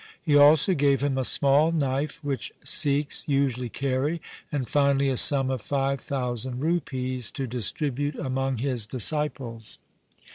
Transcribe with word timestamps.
He 0.19 0.35
also 0.35 0.73
gave 0.73 1.01
him 1.03 1.15
a 1.19 1.23
small 1.23 1.71
knife 1.71 2.23
which 2.23 2.51
Sikhs 2.63 3.23
usually 3.27 3.69
carry, 3.69 4.19
and 4.51 4.67
finally 4.67 5.09
a 5.09 5.15
sum 5.15 5.51
of 5.51 5.61
five 5.61 6.01
thousand 6.01 6.59
rupees 6.61 7.29
to 7.29 7.45
distribute 7.45 8.15
among 8.15 8.57
his 8.57 8.87
disciples. 8.87 9.77